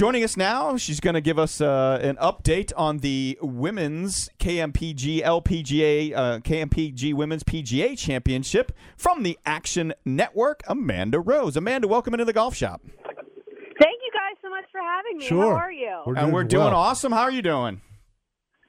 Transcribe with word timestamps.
Joining 0.00 0.24
us 0.24 0.34
now, 0.34 0.78
she's 0.78 0.98
going 0.98 1.12
to 1.12 1.20
give 1.20 1.38
us 1.38 1.60
uh, 1.60 1.98
an 2.00 2.16
update 2.16 2.72
on 2.74 3.00
the 3.00 3.36
women's 3.42 4.30
KMPG 4.38 5.22
LPGA 5.22 6.16
uh, 6.16 6.38
KMPG 6.38 7.12
Women's 7.12 7.44
PGA 7.44 7.98
Championship 7.98 8.72
from 8.96 9.24
the 9.24 9.38
Action 9.44 9.92
Network. 10.06 10.62
Amanda 10.66 11.20
Rose. 11.20 11.54
Amanda, 11.54 11.86
welcome 11.86 12.14
into 12.14 12.24
the 12.24 12.32
golf 12.32 12.56
shop. 12.56 12.80
Thank 12.82 13.98
you 14.00 14.10
guys 14.14 14.38
so 14.40 14.48
much 14.48 14.64
for 14.72 14.80
having 14.80 15.18
me. 15.18 15.26
Sure. 15.26 15.54
How 15.54 15.66
are 15.66 15.70
you? 15.70 16.02
We're 16.06 16.16
and 16.16 16.32
we're 16.32 16.44
doing 16.44 16.64
well. 16.64 16.76
awesome. 16.76 17.12
How 17.12 17.24
are 17.24 17.30
you 17.30 17.42
doing? 17.42 17.82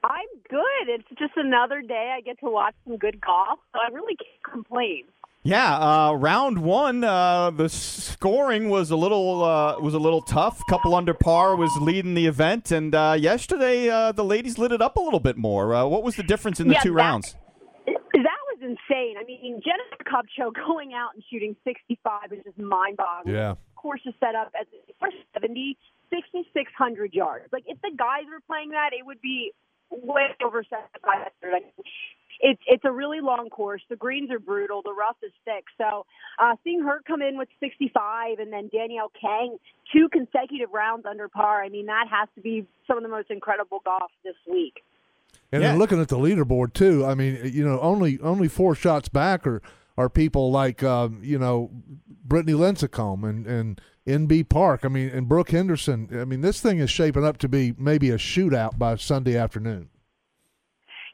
I'm 0.04 0.27
good. 0.50 0.89
It's 0.89 1.07
just 1.18 1.38
another 1.38 1.82
day. 1.82 2.13
I 2.13 2.20
get 2.20 2.41
to 2.41 2.50
watch 2.50 2.75
some 2.86 2.98
good 2.98 3.21
golf, 3.21 3.59
so 3.71 3.79
I 3.79 3.89
really 3.93 4.18
can't 4.18 4.54
complain. 4.54 5.05
Yeah, 5.44 5.76
uh, 6.10 6.14
round 6.14 6.60
one, 6.60 7.04
uh, 7.04 7.50
the 7.50 7.68
scoring 7.68 8.70
was 8.70 8.91
a 8.91 8.96
little 8.96 9.44
uh, 9.44 9.80
was 9.80 9.96
a 9.96 10.00
little 10.00 10.21
tough. 10.21 10.62
Couple 10.70 10.94
under 10.94 11.16
par 11.16 11.55
was 11.55 11.71
leading 11.82 12.14
the 12.14 12.28
event, 12.28 12.70
and 12.71 12.94
uh, 12.94 13.16
yesterday 13.18 13.90
uh, 13.90 14.12
the 14.12 14.23
ladies 14.23 14.59
lit 14.59 14.72
it 14.72 14.84
up 14.84 14.98
a 14.98 15.02
little 15.02 15.20
bit 15.20 15.38
more. 15.38 15.73
Uh, 15.73 15.85
what 15.88 16.04
was 16.04 16.16
the 16.16 16.22
difference 16.23 16.59
in 16.59 16.68
the 16.68 16.76
Yeah, 16.76 16.82
two 16.82 16.90
that- 16.91 16.96
rounds? 16.96 17.35
That 17.88 18.41
was 18.54 18.59
insane. 18.62 19.16
I 19.20 19.23
mean, 19.23 19.62
Jennifer 19.66 20.04
Kupcho 20.04 20.54
going 20.68 20.94
out 20.94 21.16
and 21.16 21.23
shooting 21.32 21.55
65 21.63 22.34
is 22.34 22.44
just 22.44 22.60
mind-boggling. 22.60 23.34
Yeah. 23.34 23.55
course 23.76 24.02
is 24.05 24.13
set 24.20 24.35
up 24.35 24.52
as 24.60 24.68
for 24.99 25.10
70, 25.34 25.76
6,600 26.13 27.13
yards. 27.16 27.46
Like 27.52 27.63
if 27.66 27.82
the 27.82 27.90
guys 27.98 28.23
were 28.30 28.41
playing 28.46 28.71
that, 28.71 28.91
it 28.94 29.04
would 29.05 29.21
be 29.21 29.54
way 29.90 30.27
over 30.46 30.63
7,500. 30.70 31.63
I 32.44 32.48
mean, 32.48 32.54
it's 32.54 32.62
it's 32.68 32.86
a 32.86 32.91
really 32.91 33.22
long 33.22 33.50
course. 33.50 33.81
The 33.90 33.95
greens 33.95 34.31
are 34.31 34.40
brutal. 34.40 34.82
The 34.84 34.94
rough 34.94 35.18
is 35.23 35.32
thick. 35.45 35.66
So 35.77 36.05
uh, 36.40 36.55
seeing 36.63 36.82
her 36.84 37.02
come 37.08 37.22
in 37.22 37.38
with 37.38 37.49
65 37.59 38.40
and 38.40 38.52
then 38.52 38.70
Danielle 38.73 39.12
Kang 39.20 39.58
two 39.94 40.09
consecutive 40.09 40.72
rounds 40.73 41.05
under 41.05 41.27
par. 41.27 41.63
I 41.63 41.70
mean 41.70 41.85
that 41.88 42.05
has 42.09 42.30
to 42.35 42.41
be 42.41 42.66
some 42.88 42.98
of 42.98 43.04
the 43.04 43.09
most 43.09 43.30
incredible 43.30 43.82
golf 43.85 44.12
this 44.23 44.35
week. 44.49 44.84
And 45.52 45.62
Yeah. 45.62 45.70
then 45.70 45.80
looking 45.80 45.99
at 45.99 46.07
the 46.07 46.18
leaderboard 46.18 46.74
too, 46.74 47.05
I 47.05 47.13
mean, 47.15 47.40
you 47.54 47.65
know, 47.65 47.80
only 47.80 48.20
only 48.21 48.48
four 48.48 48.76
shots 48.76 49.10
back 49.10 49.46
are 49.46 49.62
are 49.98 50.10
people 50.10 50.52
like 50.52 50.82
um, 50.84 51.20
you 51.24 51.37
know 51.37 51.70
Brittany 52.26 52.54
Lincicome 52.58 53.27
and 53.30 53.46
and 53.46 53.82
Inbee 54.08 54.48
Park. 54.48 54.84
I 54.84 54.87
mean, 54.87 55.10
and 55.10 55.27
Brooke 55.27 55.52
Henderson. 55.52 56.10
I 56.13 56.26
mean, 56.26 56.41
this 56.41 56.60
thing 56.62 56.80
is 56.80 56.90
shaping 56.90 57.24
up 57.24 57.37
to 57.40 57.49
be 57.49 57.74
maybe 57.77 58.10
a 58.10 58.18
shootout 58.18 58.77
by 58.80 58.96
Sunday 58.96 59.37
afternoon. 59.37 59.90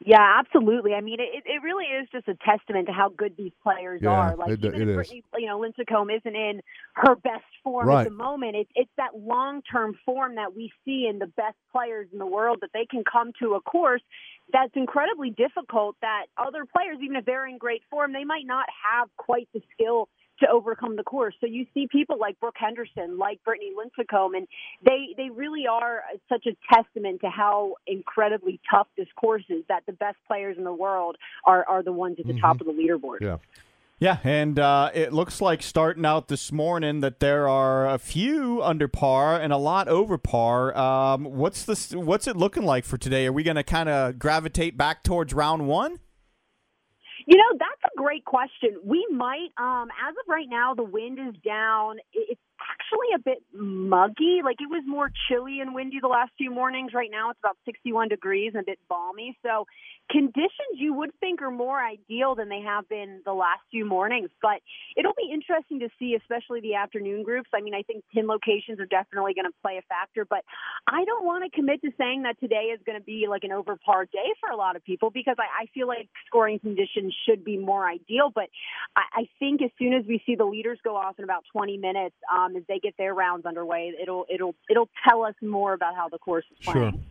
Yeah, 0.05 0.39
absolutely. 0.39 0.93
I 0.93 1.01
mean, 1.01 1.19
it, 1.19 1.43
it 1.45 1.61
really 1.63 1.85
is 1.85 2.07
just 2.11 2.27
a 2.27 2.35
testament 2.35 2.87
to 2.87 2.93
how 2.93 3.09
good 3.09 3.35
these 3.37 3.51
players 3.63 4.01
Yeah, 4.03 4.09
are. 4.11 4.35
Like 4.35 4.51
it- 4.51 4.63
even 4.65 4.75
it 4.75 4.81
if 4.83 4.89
is. 4.89 4.95
Brittany, 4.95 5.23
you 5.37 5.47
know, 5.47 5.59
Lincicome 5.59 6.15
isn't 6.15 6.35
in 6.35 6.61
her 6.93 7.15
best 7.15 7.43
form 7.63 7.87
Right. 7.87 8.01
at 8.05 8.09
the 8.09 8.15
moment, 8.15 8.55
it's 8.55 8.71
it's 8.75 8.91
that 8.97 9.17
long 9.17 9.61
term 9.63 9.97
form 10.05 10.35
that 10.35 10.55
we 10.55 10.71
see 10.85 11.07
in 11.09 11.19
the 11.19 11.27
best 11.27 11.57
players 11.71 12.07
in 12.13 12.19
the 12.19 12.25
world 12.27 12.59
that 12.61 12.69
they 12.73 12.85
can 12.85 13.03
come 13.11 13.31
to 13.41 13.55
a 13.55 13.61
course 13.61 14.01
that's 14.53 14.71
incredibly 14.75 15.29
difficult. 15.31 15.95
That 16.01 16.27
other 16.37 16.65
players, 16.65 16.97
even 17.01 17.15
if 17.17 17.25
they're 17.25 17.47
in 17.47 17.57
great 17.57 17.81
form, 17.89 18.13
they 18.13 18.23
might 18.23 18.45
not 18.45 18.65
have 18.91 19.09
quite 19.17 19.49
the 19.53 19.61
skill 19.73 20.09
to 20.39 20.47
overcome 20.49 20.95
the 20.95 21.03
course. 21.03 21.35
So 21.39 21.47
you 21.47 21.65
see 21.73 21.87
people 21.91 22.17
like 22.19 22.39
Brooke 22.39 22.55
Henderson, 22.57 23.17
like 23.17 23.43
Brittany 23.43 23.71
Lincicome, 23.77 24.37
and 24.37 24.47
they 24.85 25.13
they 25.15 25.29
really 25.29 25.65
are 25.67 26.03
such 26.29 26.45
a 26.45 26.55
testament 26.73 27.21
to 27.21 27.29
how 27.29 27.75
incredibly 27.85 28.59
tough 28.69 28.87
this 28.97 29.07
course 29.15 29.43
is. 29.49 29.63
That 29.69 29.83
the 29.85 29.93
best 29.93 30.17
players 30.27 30.57
in 30.57 30.63
the 30.63 30.73
world 30.73 31.17
are 31.45 31.65
are 31.67 31.83
the 31.83 31.93
ones 31.93 32.17
at 32.19 32.27
the 32.27 32.39
top 32.39 32.61
of 32.61 32.67
the 32.67 32.73
leaderboard. 32.73 33.21
Yeah. 33.21 33.37
Yeah, 33.99 34.19
and 34.23 34.59
uh, 34.59 34.91
it 34.93 35.11
looks 35.11 35.41
like 35.41 35.63
starting 35.63 36.05
out 36.05 36.27
this 36.27 36.51
morning 36.51 36.99
that 36.99 37.19
there 37.19 37.49
are 37.49 37.89
a 37.89 37.97
few 37.97 38.61
under 38.61 38.87
par 38.87 39.41
and 39.41 39.51
a 39.51 39.57
lot 39.57 39.87
over 39.87 40.19
par. 40.19 40.77
Um, 40.77 41.23
what's 41.23 41.63
this? 41.63 41.93
What's 41.93 42.27
it 42.27 42.37
looking 42.37 42.61
like 42.61 42.85
for 42.85 42.99
today? 42.99 43.25
Are 43.25 43.33
we 43.33 43.41
going 43.41 43.55
to 43.55 43.63
kind 43.63 43.89
of 43.89 44.19
gravitate 44.19 44.77
back 44.77 45.03
towards 45.03 45.33
round 45.33 45.67
one? 45.67 45.97
You 47.27 47.37
know, 47.37 47.57
that's 47.59 47.93
a 47.93 47.97
great 47.97 48.25
question. 48.25 48.79
We 48.85 49.05
might, 49.11 49.49
um, 49.57 49.89
as 50.07 50.11
of 50.11 50.29
right 50.29 50.47
now, 50.49 50.75
the 50.75 50.83
wind 50.85 51.19
is 51.19 51.35
down. 51.45 51.97
It's 52.13 52.41
actually 52.61 53.13
a 53.15 53.19
bit 53.19 53.43
muggy. 53.53 54.41
Like 54.43 54.57
it 54.59 54.69
was 54.69 54.83
more 54.85 55.11
chilly 55.27 55.59
and 55.61 55.73
windy 55.73 55.99
the 56.01 56.07
last 56.07 56.31
few 56.37 56.51
mornings. 56.51 56.93
Right 56.93 57.09
now, 57.11 57.29
it's 57.29 57.39
about 57.39 57.57
61 57.65 58.09
degrees 58.09 58.51
and 58.53 58.63
a 58.63 58.65
bit 58.65 58.79
balmy. 58.89 59.37
So, 59.43 59.65
conditions 60.09 60.75
you 60.75 60.93
would 60.93 61.11
think 61.19 61.41
are 61.41 61.51
more 61.51 61.83
ideal 61.83 62.35
than 62.35 62.49
they 62.49 62.61
have 62.61 62.87
been 62.87 63.21
the 63.25 63.33
last 63.33 63.61
few 63.71 63.85
mornings. 63.85 64.29
But 64.41 64.61
it'll 64.95 65.17
be 65.17 65.29
interesting 65.31 65.79
to 65.79 65.89
see, 65.99 66.15
especially 66.15 66.61
the 66.61 66.75
afternoon 66.75 67.23
groups. 67.23 67.49
I 67.53 67.61
mean, 67.61 67.73
I 67.73 67.81
think 67.83 68.03
pin 68.13 68.27
locations 68.27 68.79
are 68.79 68.85
definitely 68.85 69.33
going 69.33 69.45
to 69.45 69.57
play 69.61 69.77
a 69.77 69.81
factor, 69.83 70.25
but 70.25 70.43
I 70.87 71.03
don't 71.05 71.25
want 71.25 71.43
to 71.43 71.55
commit 71.55 71.81
to 71.81 71.91
saying 71.97 72.23
that 72.23 72.39
today 72.39 72.71
is 72.73 72.79
going 72.85 72.97
to 72.97 73.03
be 73.03 73.25
like 73.29 73.43
an 73.43 73.51
over 73.51 73.75
par 73.75 74.05
day 74.05 74.33
for 74.39 74.49
a 74.49 74.55
lot 74.55 74.75
of 74.75 74.83
people 74.83 75.09
because 75.09 75.35
I, 75.39 75.63
I 75.63 75.65
feel 75.73 75.87
like 75.87 76.09
scoring 76.25 76.59
conditions 76.59 77.13
should 77.27 77.43
be 77.43 77.57
more 77.57 77.87
ideal. 77.87 78.31
But 78.33 78.49
I, 78.95 79.21
I 79.21 79.29
think 79.39 79.61
as 79.61 79.71
soon 79.77 79.93
as 79.93 80.05
we 80.07 80.21
see 80.25 80.35
the 80.35 80.45
leaders 80.45 80.79
go 80.83 80.95
off 80.95 81.15
in 81.17 81.23
about 81.23 81.43
20 81.51 81.77
minutes, 81.77 82.15
um, 82.31 82.46
as 82.55 82.63
they 82.67 82.79
get 82.79 82.95
their 82.97 83.13
rounds 83.13 83.45
underway, 83.45 83.93
it'll 84.01 84.25
it'll 84.29 84.55
it'll 84.69 84.89
tell 85.07 85.23
us 85.23 85.35
more 85.41 85.73
about 85.73 85.95
how 85.95 86.09
the 86.09 86.17
course 86.17 86.45
is 86.51 86.65
playing. 86.65 86.91
Sure. 86.91 87.01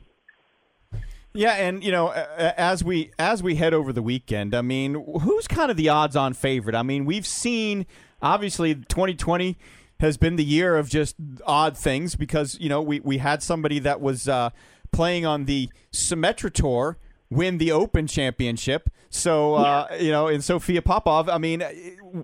Yeah, 1.34 1.52
and 1.52 1.84
you 1.84 1.92
know, 1.92 2.08
as 2.08 2.82
we 2.82 3.10
as 3.18 3.42
we 3.42 3.56
head 3.56 3.74
over 3.74 3.92
the 3.92 4.02
weekend, 4.02 4.54
I 4.54 4.62
mean, 4.62 4.94
who's 5.20 5.46
kind 5.46 5.70
of 5.70 5.76
the 5.76 5.90
odds-on 5.90 6.32
favorite? 6.32 6.74
I 6.74 6.82
mean, 6.82 7.04
we've 7.04 7.26
seen 7.26 7.84
obviously 8.22 8.74
2020 8.74 9.58
has 10.00 10.16
been 10.16 10.36
the 10.36 10.44
year 10.44 10.76
of 10.76 10.88
just 10.88 11.14
odd 11.46 11.76
things 11.76 12.16
because 12.16 12.58
you 12.58 12.70
know 12.70 12.80
we 12.80 13.00
we 13.00 13.18
had 13.18 13.42
somebody 13.42 13.78
that 13.80 14.00
was 14.00 14.28
uh, 14.28 14.48
playing 14.92 15.26
on 15.26 15.44
the 15.44 15.68
Symetra 15.92 16.50
Tour 16.50 16.96
win 17.30 17.58
the 17.58 17.72
Open 17.72 18.06
Championship. 18.06 18.90
So 19.08 19.54
uh, 19.54 19.88
you 19.98 20.10
know, 20.10 20.26
and 20.28 20.42
Sophia 20.42 20.82
Popov. 20.82 21.28
I 21.28 21.38
mean, 21.38 21.62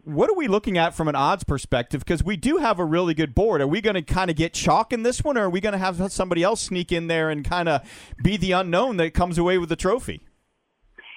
what 0.04 0.28
are 0.30 0.34
we 0.34 0.48
looking 0.48 0.78
at 0.78 0.94
from 0.94 1.08
an 1.08 1.14
odds 1.14 1.44
perspective? 1.44 2.04
Because 2.04 2.22
we 2.22 2.36
do 2.36 2.58
have 2.58 2.78
a 2.78 2.84
really 2.84 3.14
good 3.14 3.34
board. 3.34 3.60
Are 3.60 3.66
we 3.66 3.80
going 3.80 3.94
to 3.94 4.02
kind 4.02 4.30
of 4.30 4.36
get 4.36 4.52
chalk 4.52 4.92
in 4.92 5.02
this 5.02 5.22
one, 5.22 5.38
or 5.38 5.44
are 5.44 5.50
we 5.50 5.60
going 5.60 5.72
to 5.72 5.78
have 5.78 6.12
somebody 6.12 6.42
else 6.42 6.60
sneak 6.62 6.92
in 6.92 7.06
there 7.06 7.30
and 7.30 7.44
kind 7.44 7.68
of 7.68 7.82
be 8.22 8.36
the 8.36 8.52
unknown 8.52 8.96
that 8.98 9.14
comes 9.14 9.38
away 9.38 9.58
with 9.58 9.68
the 9.68 9.76
trophy? 9.76 10.22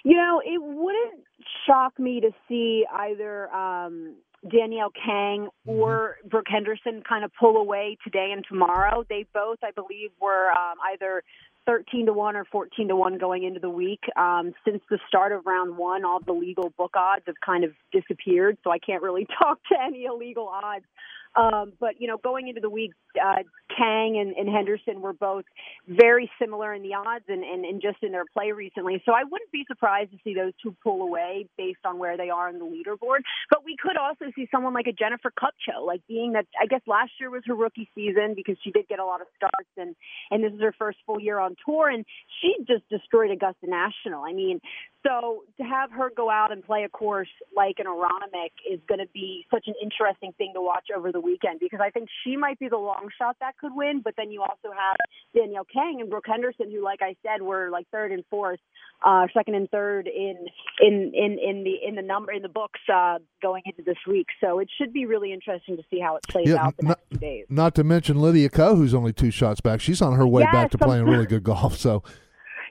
You 0.03 0.15
know, 0.15 0.41
it 0.45 0.61
wouldn't 0.61 1.23
shock 1.65 1.97
me 1.99 2.21
to 2.21 2.31
see 2.47 2.85
either 2.93 3.51
um, 3.53 4.15
Danielle 4.49 4.91
Kang 4.91 5.49
or 5.65 6.17
Brooke 6.29 6.45
Henderson 6.47 7.01
kind 7.07 7.25
of 7.25 7.31
pull 7.39 7.57
away 7.57 7.97
today 8.03 8.29
and 8.31 8.45
tomorrow. 8.47 9.03
They 9.09 9.25
both, 9.33 9.57
I 9.63 9.71
believe, 9.71 10.11
were 10.21 10.51
um, 10.51 10.77
either 10.93 11.23
13 11.65 12.07
to 12.07 12.13
1 12.13 12.35
or 12.35 12.45
14 12.45 12.87
to 12.89 12.95
1 12.95 13.17
going 13.17 13.43
into 13.43 13.59
the 13.59 13.69
week. 13.69 14.01
Um, 14.15 14.53
since 14.65 14.81
the 14.89 14.99
start 15.07 15.31
of 15.31 15.45
round 15.45 15.77
one, 15.77 16.05
all 16.05 16.19
the 16.19 16.33
legal 16.33 16.71
book 16.77 16.95
odds 16.95 17.23
have 17.27 17.35
kind 17.43 17.63
of 17.63 17.71
disappeared, 17.91 18.57
so 18.63 18.71
I 18.71 18.79
can't 18.79 19.01
really 19.01 19.27
talk 19.39 19.59
to 19.71 19.75
any 19.81 20.05
illegal 20.05 20.47
odds. 20.47 20.85
Um, 21.35 21.73
but 21.79 21.99
you 21.99 22.07
know, 22.07 22.17
going 22.17 22.47
into 22.47 22.61
the 22.61 22.69
week, 22.69 22.91
uh, 23.21 23.43
Kang 23.75 24.17
and, 24.17 24.35
and 24.35 24.53
Henderson 24.53 25.01
were 25.01 25.13
both 25.13 25.45
very 25.87 26.29
similar 26.39 26.73
in 26.73 26.81
the 26.81 26.93
odds 26.93 27.25
and, 27.27 27.43
and, 27.43 27.65
and 27.65 27.81
just 27.81 27.97
in 28.01 28.11
their 28.11 28.25
play 28.33 28.51
recently. 28.51 29.01
So 29.05 29.11
I 29.11 29.23
wouldn't 29.23 29.51
be 29.51 29.65
surprised 29.67 30.11
to 30.11 30.17
see 30.23 30.33
those 30.33 30.53
two 30.61 30.75
pull 30.83 31.01
away 31.01 31.47
based 31.57 31.85
on 31.85 31.99
where 31.99 32.17
they 32.17 32.29
are 32.29 32.49
in 32.49 32.59
the 32.59 32.65
leaderboard. 32.65 33.19
But 33.49 33.65
we 33.65 33.75
could 33.81 33.97
also 33.97 34.25
see 34.35 34.47
someone 34.51 34.73
like 34.73 34.87
a 34.87 34.93
Jennifer 34.93 35.31
Kupcho, 35.31 35.85
like 35.85 36.01
being 36.07 36.33
that 36.33 36.45
I 36.61 36.67
guess 36.67 36.81
last 36.87 37.11
year 37.19 37.29
was 37.29 37.43
her 37.47 37.55
rookie 37.55 37.89
season 37.95 38.33
because 38.35 38.57
she 38.63 38.71
did 38.71 38.87
get 38.87 38.99
a 38.99 39.05
lot 39.05 39.21
of 39.21 39.27
starts 39.35 39.69
and 39.77 39.95
and 40.31 40.43
this 40.43 40.53
is 40.53 40.61
her 40.61 40.73
first 40.77 40.97
full 41.05 41.19
year 41.19 41.39
on 41.39 41.55
tour 41.65 41.89
and 41.89 42.05
she 42.41 42.55
just 42.65 42.87
destroyed 42.89 43.31
Augusta 43.31 43.67
National. 43.67 44.23
I 44.23 44.33
mean, 44.33 44.61
so 45.05 45.43
have 45.65 45.91
her 45.91 46.09
go 46.15 46.29
out 46.29 46.51
and 46.51 46.63
play 46.63 46.83
a 46.83 46.89
course 46.89 47.27
like 47.55 47.75
an 47.79 47.85
Aronimink 47.85 48.51
is 48.69 48.79
going 48.87 48.99
to 48.99 49.07
be 49.13 49.45
such 49.53 49.65
an 49.67 49.73
interesting 49.81 50.31
thing 50.37 50.51
to 50.55 50.61
watch 50.61 50.87
over 50.95 51.11
the 51.11 51.19
weekend 51.19 51.59
because 51.59 51.79
I 51.81 51.89
think 51.89 52.07
she 52.23 52.35
might 52.37 52.59
be 52.59 52.67
the 52.69 52.77
long 52.77 53.09
shot 53.17 53.37
that 53.41 53.57
could 53.57 53.75
win. 53.75 54.01
But 54.03 54.13
then 54.17 54.31
you 54.31 54.41
also 54.41 54.69
have 54.75 54.95
Danielle 55.35 55.65
Kang 55.65 55.97
and 56.01 56.09
Brooke 56.09 56.25
Henderson, 56.27 56.71
who, 56.71 56.83
like 56.83 57.01
I 57.01 57.15
said, 57.23 57.41
were 57.41 57.69
like 57.69 57.87
third 57.91 58.11
and 58.11 58.23
fourth, 58.29 58.59
uh, 59.05 59.27
second 59.33 59.55
and 59.55 59.69
third 59.69 60.07
in 60.07 60.37
in 60.79 61.11
in 61.13 61.37
in 61.39 61.63
the 61.63 61.75
in 61.87 61.95
the 61.95 62.01
number 62.01 62.31
in 62.31 62.41
the 62.41 62.49
books 62.49 62.79
uh, 62.93 63.19
going 63.41 63.63
into 63.65 63.81
this 63.83 63.97
week. 64.07 64.27
So 64.41 64.59
it 64.59 64.69
should 64.77 64.93
be 64.93 65.05
really 65.05 65.33
interesting 65.33 65.77
to 65.77 65.83
see 65.91 65.99
how 65.99 66.15
it 66.17 66.23
plays 66.29 66.47
Yeah, 66.49 66.65
out 66.65 66.77
the 66.77 66.83
not- 66.83 66.89
next 66.99 67.09
few 67.09 67.17
days. 67.19 67.45
Not 67.49 67.75
to 67.75 67.83
mention 67.83 68.21
Lydia 68.21 68.49
Ko, 68.49 68.75
who's 68.75 68.93
only 68.93 69.13
two 69.13 69.31
shots 69.31 69.61
back. 69.61 69.81
She's 69.81 70.01
on 70.01 70.13
her 70.13 70.27
way 70.27 70.43
Yes, 70.43 70.53
back 70.53 70.71
to 70.71 70.77
playing 70.77 71.05
really 71.05 71.25
good 71.25 71.43
golf. 71.43 71.77
So 71.77 72.03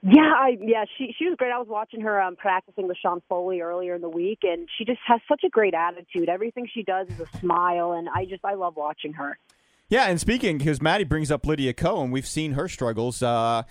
Yeah, 0.06 0.21
I, 0.21 0.59
yeah, 0.61 0.85
she 0.99 1.15
she 1.19 1.25
was 1.25 1.35
great. 1.39 1.51
I 1.51 1.59
was 1.59 1.67
watching 1.67 2.03
her 2.03 2.21
um, 2.21 2.37
practicing 2.37 2.87
with 2.87 2.99
Sean 2.99 3.23
Foley 3.27 3.62
earlier 3.62 3.95
in 3.95 4.03
the 4.03 4.09
week, 4.09 4.41
and 4.43 4.69
she 4.77 4.85
just 4.85 4.99
has 5.06 5.19
such 5.27 5.45
a 5.45 5.49
great 5.49 5.73
attitude. 5.73 6.29
Everything 6.29 6.69
she 6.73 6.83
does 6.83 7.09
is 7.09 7.21
a 7.21 7.39
smile, 7.39 7.93
and 7.93 8.06
I 8.15 8.27
just 8.27 8.45
I 8.45 8.53
love 8.53 8.77
watching 8.77 9.15
her. 9.15 9.39
Yeah, 9.89 10.05
and 10.05 10.21
speaking 10.21 10.59
because 10.59 10.83
Maddie 10.83 11.05
brings 11.05 11.31
up 11.31 11.47
Lydia 11.47 11.73
and 11.79 12.12
we've 12.12 12.27
seen 12.27 12.53
her 12.53 12.69
struggles. 12.69 13.23
Uh, 13.23 13.62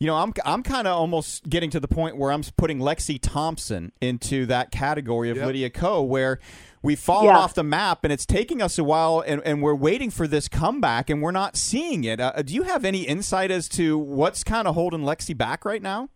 You 0.00 0.08
know, 0.08 0.16
I'm 0.16 0.32
I'm 0.44 0.62
kind 0.62 0.86
of 0.88 0.96
almost 0.98 1.48
getting 1.48 1.70
to 1.70 1.80
the 1.80 1.86
point 1.88 2.16
where 2.16 2.32
I'm 2.32 2.42
putting 2.56 2.78
Lexi 2.80 3.18
Thompson 3.20 3.92
into 4.00 4.44
that 4.46 4.70
category 4.72 5.30
of 5.30 5.36
Yep. 5.36 5.46
Lydia 5.46 5.70
Ko, 5.70 6.02
where 6.02 6.40
we've 6.82 6.98
fallen 6.98 7.26
Yeah. 7.26 7.38
off 7.38 7.54
the 7.54 7.62
map, 7.62 8.02
and 8.02 8.12
it's 8.12 8.26
taking 8.26 8.60
us 8.60 8.76
a 8.76 8.82
while, 8.84 9.22
and, 9.24 9.40
and 9.44 9.62
we're 9.62 9.74
waiting 9.74 10.10
for 10.10 10.26
this 10.26 10.48
comeback, 10.48 11.08
and 11.08 11.22
we're 11.22 11.30
not 11.30 11.56
seeing 11.56 12.02
it. 12.04 12.20
Uh, 12.20 12.42
do 12.42 12.54
you 12.54 12.64
have 12.64 12.84
any 12.84 13.02
insight 13.02 13.50
as 13.52 13.68
to 13.70 13.96
what's 13.96 14.42
kind 14.42 14.66
of 14.66 14.74
holding 14.74 15.00
Lexi 15.02 15.36
back 15.36 15.64
right 15.64 15.80
now? 15.82 16.08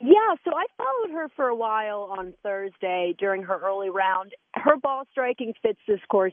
Yeah, 0.00 0.34
so 0.44 0.50
I 0.56 0.64
followed 0.76 1.14
her 1.14 1.28
for 1.36 1.46
a 1.48 1.54
while 1.54 2.12
on 2.18 2.32
Thursday 2.42 3.14
during 3.18 3.42
her 3.44 3.60
early 3.62 3.90
round. 3.90 4.32
Her 4.54 4.76
ball 4.76 5.04
striking 5.12 5.52
fits 5.62 5.78
this 5.86 6.00
course 6.10 6.32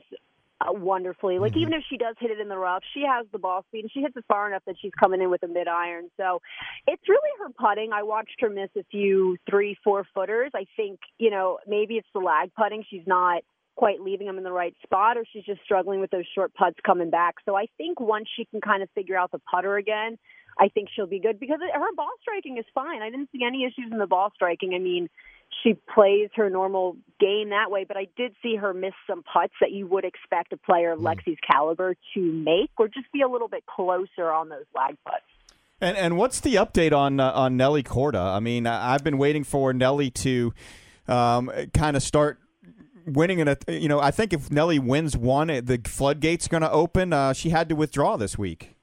uh, 0.68 0.72
wonderfully. 0.72 1.38
Like 1.38 1.56
even 1.56 1.72
if 1.72 1.82
she 1.88 1.96
does 1.96 2.14
hit 2.18 2.30
it 2.30 2.40
in 2.40 2.48
the 2.48 2.58
rough, 2.58 2.82
she 2.94 3.04
has 3.08 3.26
the 3.32 3.38
ball 3.38 3.64
speed 3.68 3.84
and 3.84 3.90
she 3.92 4.00
hits 4.00 4.16
it 4.16 4.24
far 4.28 4.48
enough 4.48 4.62
that 4.66 4.76
she's 4.80 4.92
coming 4.98 5.20
in 5.20 5.30
with 5.30 5.42
a 5.42 5.48
mid 5.48 5.68
iron. 5.68 6.08
So 6.16 6.40
it's 6.86 7.02
really 7.08 7.30
her 7.40 7.50
putting. 7.58 7.92
I 7.92 8.02
watched 8.02 8.36
her 8.40 8.50
miss 8.50 8.70
a 8.76 8.84
few 8.90 9.36
three, 9.48 9.76
four 9.82 10.04
footers. 10.14 10.52
I 10.54 10.66
think 10.76 11.00
you 11.18 11.30
know 11.30 11.58
maybe 11.66 11.94
it's 11.94 12.08
the 12.14 12.20
lag 12.20 12.52
putting. 12.54 12.84
She's 12.88 13.06
not 13.06 13.42
quite 13.74 14.00
leaving 14.00 14.26
them 14.26 14.38
in 14.38 14.44
the 14.44 14.52
right 14.52 14.74
spot, 14.82 15.16
or 15.16 15.24
she's 15.32 15.44
just 15.44 15.62
struggling 15.62 16.00
with 16.00 16.10
those 16.10 16.26
short 16.34 16.52
putts 16.54 16.76
coming 16.84 17.10
back. 17.10 17.36
So 17.44 17.56
I 17.56 17.66
think 17.78 18.00
once 18.00 18.28
she 18.36 18.44
can 18.44 18.60
kind 18.60 18.82
of 18.82 18.90
figure 18.94 19.16
out 19.16 19.30
the 19.32 19.40
putter 19.50 19.76
again, 19.76 20.18
I 20.58 20.68
think 20.68 20.88
she'll 20.94 21.06
be 21.06 21.20
good 21.20 21.40
because 21.40 21.60
her 21.60 21.94
ball 21.94 22.10
striking 22.20 22.58
is 22.58 22.64
fine. 22.74 23.02
I 23.02 23.10
didn't 23.10 23.30
see 23.32 23.44
any 23.46 23.64
issues 23.64 23.90
in 23.90 23.98
the 23.98 24.06
ball 24.06 24.30
striking. 24.34 24.74
I 24.74 24.78
mean, 24.78 25.08
she 25.62 25.74
plays 25.94 26.30
her 26.34 26.50
normal 26.50 26.96
game 27.20 27.50
that 27.50 27.70
way, 27.70 27.84
but 27.84 27.96
I 27.96 28.08
did 28.16 28.34
see 28.42 28.56
her 28.56 28.72
miss 28.72 28.94
some 29.06 29.22
putts 29.22 29.54
that 29.60 29.70
you 29.70 29.86
would 29.86 30.04
expect 30.04 30.52
a 30.52 30.56
player 30.56 30.92
of 30.92 31.00
Lexi's 31.00 31.38
caliber 31.48 31.94
to 32.14 32.20
make, 32.20 32.70
or 32.78 32.88
just 32.88 33.10
be 33.12 33.22
a 33.22 33.28
little 33.28 33.48
bit 33.48 33.64
closer 33.66 34.30
on 34.30 34.48
those 34.48 34.64
lag 34.74 34.96
putts. 35.04 35.24
And 35.80 35.96
and 35.96 36.16
what's 36.16 36.40
the 36.40 36.54
update 36.54 36.92
on 36.92 37.20
uh, 37.20 37.32
on 37.32 37.56
Nelly 37.56 37.82
Korda? 37.82 38.34
I 38.34 38.40
mean, 38.40 38.66
I've 38.66 39.02
been 39.02 39.18
waiting 39.18 39.44
for 39.44 39.72
Nelly 39.72 40.10
to 40.10 40.54
um, 41.08 41.50
kind 41.74 41.96
of 41.96 42.02
start 42.02 42.38
winning 43.04 43.40
in 43.40 43.48
a. 43.48 43.56
You 43.68 43.88
know, 43.88 44.00
I 44.00 44.12
think 44.12 44.32
if 44.32 44.50
Nelly 44.50 44.78
wins 44.78 45.16
one, 45.16 45.48
the 45.48 45.80
floodgates 45.84 46.46
going 46.46 46.62
to 46.62 46.70
open. 46.70 47.12
Uh, 47.12 47.32
she 47.32 47.50
had 47.50 47.68
to 47.68 47.74
withdraw 47.74 48.16
this 48.16 48.38
week. 48.38 48.76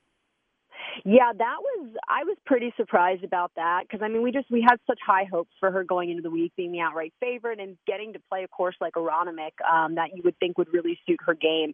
Yeah, 1.06 1.32
that 1.38 1.58
was 1.62 1.90
I 2.08 2.24
was 2.24 2.38
pretty 2.46 2.74
surprised 2.76 3.24
about 3.24 3.52
that 3.56 3.84
because 3.84 4.04
I 4.04 4.08
mean 4.08 4.22
we 4.22 4.32
just 4.32 4.50
we 4.52 4.62
had 4.62 4.78
such 4.88 5.00
high 5.06 5.26
hopes 5.32 5.52
for 5.60 5.72
her 5.72 5.84
going 5.84 6.10
into 6.10 6.22
the 6.22 6.30
week 6.30 6.52
being 6.58 6.72
the 6.72 6.80
outright 6.80 7.14
favorite 7.20 7.60
and 7.60 7.78
getting 7.88 8.14
to 8.14 8.20
play 8.30 8.44
a 8.44 8.48
course 8.48 8.76
like 8.82 8.94
Aronimink 8.94 9.54
um, 9.72 9.96
that 9.96 10.16
you 10.16 10.22
would 10.24 10.38
think 10.40 10.58
would 10.58 10.72
really 10.74 11.00
suit 11.08 11.20
her 11.26 11.34
game. 11.34 11.74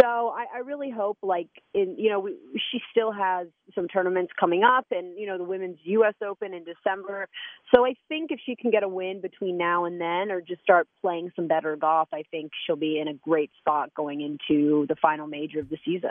So 0.00 0.28
I, 0.28 0.46
I 0.56 0.58
really 0.58 0.90
hope 0.90 1.18
like 1.22 1.48
in 1.74 1.96
you 1.98 2.10
know 2.10 2.20
we, 2.20 2.36
she 2.70 2.80
still 2.90 3.12
has 3.12 3.48
some 3.74 3.88
tournaments 3.88 4.32
coming 4.38 4.62
up 4.64 4.86
and 4.90 5.18
you 5.18 5.26
know 5.26 5.38
the 5.38 5.44
women's 5.44 5.78
U.S. 5.84 6.14
Open 6.22 6.52
in 6.54 6.64
December. 6.64 7.28
So 7.74 7.86
I 7.86 7.94
think 8.08 8.30
if 8.30 8.40
she 8.44 8.56
can 8.56 8.70
get 8.70 8.82
a 8.82 8.88
win 8.88 9.20
between 9.20 9.56
now 9.56 9.84
and 9.84 10.00
then 10.00 10.30
or 10.30 10.40
just 10.40 10.62
start 10.62 10.88
playing 11.00 11.30
some 11.36 11.48
better 11.48 11.76
golf, 11.76 12.08
I 12.12 12.24
think 12.30 12.52
she'll 12.66 12.76
be 12.76 12.98
in 13.00 13.08
a 13.08 13.14
great 13.14 13.50
spot 13.58 13.94
going 13.94 14.20
into 14.20 14.86
the 14.88 14.96
final 15.00 15.26
major 15.26 15.60
of 15.60 15.68
the 15.68 15.78
season. 15.84 16.10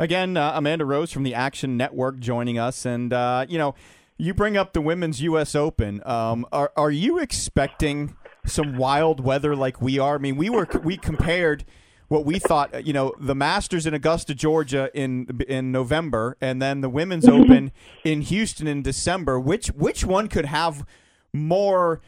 Again, 0.00 0.38
uh, 0.38 0.52
Amanda 0.54 0.86
Rose 0.86 1.12
from 1.12 1.24
the 1.24 1.34
Action 1.34 1.76
Network 1.76 2.20
joining 2.20 2.58
us, 2.58 2.86
and 2.86 3.12
uh, 3.12 3.44
you 3.46 3.58
know, 3.58 3.74
you 4.16 4.32
bring 4.32 4.56
up 4.56 4.72
the 4.72 4.80
Women's 4.80 5.20
U.S. 5.20 5.54
Open. 5.54 6.00
Um, 6.06 6.46
are 6.50 6.72
are 6.74 6.90
you 6.90 7.18
expecting 7.18 8.16
some 8.46 8.78
wild 8.78 9.20
weather 9.20 9.54
like 9.54 9.82
we 9.82 9.98
are? 9.98 10.14
I 10.14 10.18
mean, 10.18 10.36
we 10.36 10.48
were 10.48 10.66
we 10.82 10.96
compared 10.96 11.66
what 12.08 12.24
we 12.24 12.38
thought, 12.38 12.86
you 12.86 12.94
know, 12.94 13.12
the 13.20 13.34
Masters 13.34 13.84
in 13.84 13.92
Augusta, 13.92 14.34
Georgia 14.34 14.90
in 14.94 15.42
in 15.46 15.70
November, 15.70 16.38
and 16.40 16.62
then 16.62 16.80
the 16.80 16.88
Women's 16.88 17.28
Open 17.28 17.70
in 18.02 18.22
Houston 18.22 18.66
in 18.66 18.80
December. 18.80 19.38
Which 19.38 19.66
which 19.68 20.06
one 20.06 20.28
could 20.28 20.46
have 20.46 20.86
more? 21.34 22.00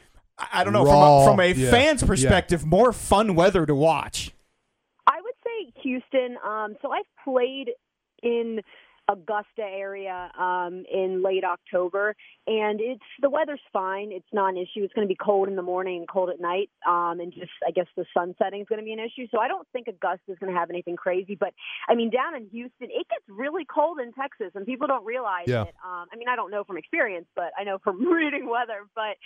I 0.51 0.65
don't 0.65 0.73
know 0.73 0.87
Raw, 0.87 1.27
from 1.27 1.41
a, 1.41 1.53
from 1.53 1.61
a 1.61 1.65
yeah, 1.65 1.71
fan's 1.71 2.01
yeah. 2.01 2.09
perspective, 2.09 2.65
more 2.65 2.95
fun 2.95 3.35
weather 3.35 3.67
to 3.67 3.75
watch. 3.75 4.33
Houston. 5.83 6.37
Um, 6.47 6.75
so 6.83 6.91
I've 6.91 7.05
played 7.25 7.71
in 8.23 8.61
Augusta 9.09 9.63
area 9.63 10.31
um, 10.39 10.85
in 10.93 11.23
late 11.23 11.45
October, 11.45 12.15
and 12.47 12.81
it's 12.81 13.03
the 13.21 13.29
weather's 13.29 13.61
fine. 13.73 14.13
It's 14.13 14.27
not 14.33 14.51
an 14.51 14.57
issue. 14.57 14.85
It's 14.85 14.93
going 14.95 15.07
to 15.07 15.13
be 15.13 15.17
cold 15.21 15.49
in 15.49 15.57
the 15.57 15.63
morning 15.63 15.99
and 15.99 16.09
cold 16.09 16.31
at 16.31 16.41
night, 16.41 16.71
um, 16.87 17.19
and 17.21 17.33
just 17.33 17.51
I 17.67 17.73
guess 17.73 17.87
the 17.97 18.05
sun 18.15 18.35
setting 18.41 18.61
is 18.61 18.67
going 18.69 18.79
to 18.79 18.85
be 18.85 18.93
an 18.93 19.01
issue. 19.01 19.27
So 19.31 19.39
I 19.41 19.49
don't 19.49 19.67
think 19.73 19.89
Augusta 19.89 20.31
is 20.33 20.39
going 20.39 20.53
to 20.53 20.59
have 20.59 20.71
anything 20.71 20.97
crazy. 20.97 21.35
But 21.35 21.53
I 21.89 21.95
mean, 21.95 22.11
down 22.11 22.37
in 22.37 22.49
Houston, 22.51 22.89
it 22.91 23.07
gets 23.09 23.25
really 23.29 23.65
cold 23.65 23.99
in 24.01 24.13
Texas, 24.13 24.53
and 24.55 24.65
people 24.65 24.87
don't 24.87 25.05
realize 25.05 25.49
Yeah. 25.49 25.63
it. 25.65 25.75
Um, 25.85 26.07
I 26.13 26.17
mean, 26.17 26.29
I 26.29 26.37
don't 26.37 26.51
know 26.51 26.63
from 26.65 26.77
experience, 26.77 27.27
but 27.35 27.51
I 27.59 27.65
know 27.65 27.79
from 27.83 28.01
reading 28.13 28.49
weather. 28.49 28.87
But 28.95 29.19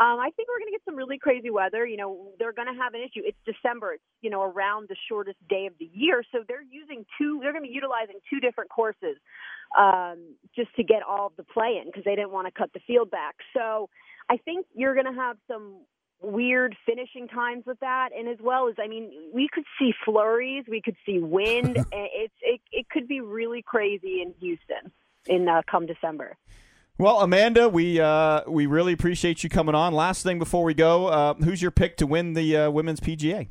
um, 0.00 0.20
I 0.20 0.30
think 0.36 0.48
we're 0.48 0.58
going 0.60 0.70
to 0.70 0.76
get 0.78 0.84
some 0.84 0.96
really 0.96 1.18
crazy 1.18 1.50
weather. 1.50 1.84
You 1.84 1.96
know, 1.96 2.30
they're 2.38 2.52
going 2.52 2.68
to 2.68 2.80
have 2.80 2.94
an 2.94 3.00
issue. 3.00 3.20
It's 3.26 3.38
December. 3.44 3.94
It's 3.94 4.04
you 4.22 4.30
know 4.30 4.42
around 4.42 4.88
the 4.88 4.96
shortest 5.08 5.38
day 5.48 5.66
of 5.66 5.74
the 5.78 5.90
year, 5.92 6.22
so 6.32 6.44
they're 6.46 6.62
using 6.62 7.04
two. 7.18 7.40
They're 7.42 7.52
going 7.52 7.64
to 7.64 7.68
be 7.68 7.74
utilizing 7.74 8.16
two 8.30 8.38
different 8.40 8.70
courses 8.70 9.16
um, 9.78 10.18
just 10.54 10.74
to 10.76 10.84
get 10.84 11.02
all 11.02 11.26
of 11.26 11.36
the 11.36 11.44
play 11.44 11.80
in 11.80 11.86
because 11.86 12.04
they 12.04 12.14
didn't 12.14 12.30
want 12.30 12.46
to 12.46 12.52
cut 12.52 12.72
the 12.72 12.80
field 12.86 13.10
back. 13.10 13.36
So 13.56 13.88
I 14.30 14.36
think 14.36 14.66
you're 14.74 14.94
going 14.94 15.12
to 15.12 15.20
have 15.20 15.36
some 15.48 15.74
weird 16.20 16.74
finishing 16.86 17.28
times 17.28 17.64
with 17.66 17.78
that, 17.80 18.10
and 18.16 18.28
as 18.28 18.38
well 18.40 18.68
as 18.68 18.76
I 18.82 18.88
mean, 18.88 19.10
we 19.32 19.48
could 19.52 19.64
see 19.78 19.92
flurries, 20.04 20.64
we 20.68 20.80
could 20.80 20.96
see 21.04 21.18
wind. 21.18 21.76
it's 21.92 22.34
it 22.42 22.60
it 22.72 22.88
could 22.88 23.08
be 23.08 23.20
really 23.20 23.62
crazy 23.62 24.22
in 24.22 24.34
Houston 24.40 24.92
in 25.26 25.48
uh, 25.48 25.62
come 25.70 25.86
December. 25.86 26.36
Well, 26.96 27.20
Amanda, 27.20 27.68
we 27.68 28.00
uh, 28.00 28.42
we 28.48 28.66
really 28.66 28.92
appreciate 28.92 29.42
you 29.42 29.50
coming 29.50 29.74
on. 29.74 29.92
Last 29.92 30.22
thing 30.22 30.38
before 30.38 30.62
we 30.62 30.74
go, 30.74 31.08
uh, 31.08 31.34
who's 31.34 31.60
your 31.60 31.72
pick 31.72 31.96
to 31.98 32.06
win 32.06 32.34
the 32.34 32.56
uh, 32.56 32.70
women's 32.70 33.00
PGA? 33.00 33.48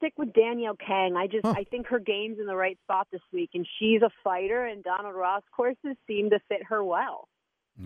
I'm 0.00 0.10
going 0.10 0.10
to 0.10 0.14
stick 0.14 0.18
with 0.18 0.32
Danielle 0.34 0.76
Kang. 0.76 1.16
I 1.16 1.26
just 1.26 1.44
I 1.44 1.64
think 1.64 1.86
her 1.88 1.98
game's 1.98 2.38
in 2.38 2.46
the 2.46 2.56
right 2.56 2.78
spot 2.84 3.08
this 3.12 3.20
week, 3.32 3.50
and 3.54 3.66
she's 3.78 4.02
a 4.02 4.10
fighter, 4.22 4.64
and 4.64 4.82
Donald 4.82 5.14
Ross 5.14 5.42
courses 5.54 5.96
seem 6.06 6.30
to 6.30 6.38
fit 6.48 6.64
her 6.68 6.84
well. 6.84 7.28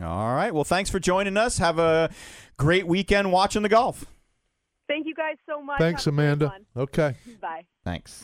All 0.02 0.34
right. 0.34 0.54
Well, 0.54 0.64
thanks 0.64 0.90
for 0.90 0.98
joining 0.98 1.36
us. 1.36 1.58
Have 1.58 1.78
a 1.78 2.10
great 2.56 2.86
weekend 2.86 3.30
watching 3.30 3.62
the 3.62 3.68
golf. 3.68 4.06
Thank 4.88 5.06
you 5.06 5.14
guys 5.14 5.36
so 5.48 5.62
much. 5.62 5.78
Thanks, 5.78 6.06
Have 6.06 6.14
Amanda. 6.14 6.54
Okay. 6.76 7.14
Bye. 7.40 7.64
Thanks. 7.84 8.20